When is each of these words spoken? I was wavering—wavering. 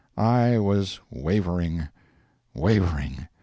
I 0.17 0.57
was 0.57 0.99
wavering—wavering. 1.11 3.27